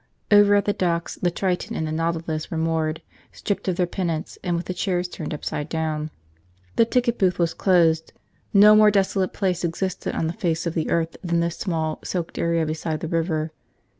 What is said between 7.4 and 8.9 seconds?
closed. No more